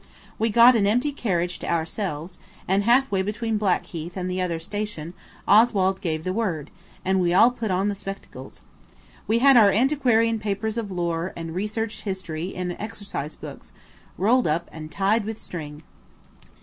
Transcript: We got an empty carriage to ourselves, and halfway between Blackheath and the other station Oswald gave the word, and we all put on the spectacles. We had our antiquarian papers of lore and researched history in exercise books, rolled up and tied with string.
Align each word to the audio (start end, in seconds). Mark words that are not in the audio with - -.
We 0.39 0.49
got 0.49 0.75
an 0.75 0.87
empty 0.87 1.11
carriage 1.11 1.59
to 1.59 1.71
ourselves, 1.71 2.39
and 2.67 2.81
halfway 2.81 3.21
between 3.21 3.59
Blackheath 3.59 4.17
and 4.17 4.27
the 4.31 4.41
other 4.41 4.59
station 4.59 5.13
Oswald 5.47 6.01
gave 6.01 6.23
the 6.23 6.33
word, 6.33 6.71
and 7.05 7.19
we 7.19 7.35
all 7.35 7.51
put 7.51 7.69
on 7.69 7.87
the 7.87 7.93
spectacles. 7.93 8.61
We 9.27 9.37
had 9.37 9.57
our 9.57 9.69
antiquarian 9.69 10.39
papers 10.39 10.79
of 10.79 10.91
lore 10.91 11.33
and 11.35 11.53
researched 11.53 12.01
history 12.01 12.47
in 12.47 12.71
exercise 12.81 13.35
books, 13.35 13.73
rolled 14.17 14.47
up 14.47 14.67
and 14.71 14.89
tied 14.91 15.23
with 15.23 15.37
string. 15.37 15.83